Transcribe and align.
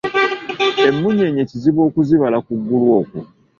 Emmunyeenye 0.87 1.43
kizibu 1.49 1.79
okuzibala 1.87 2.37
ku 2.45 2.51
ggulu 2.59 2.87
okwo. 2.99 3.19